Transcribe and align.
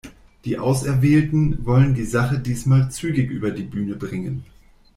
Die 0.45 0.57
Auserwählten 0.57 1.63
wollen 1.63 1.93
die 1.93 2.05
Sache 2.05 2.39
diesmal 2.39 2.89
zügig 2.89 3.29
über 3.29 3.51
die 3.51 3.61
Bühne 3.61 3.93
bringen. 3.95 4.43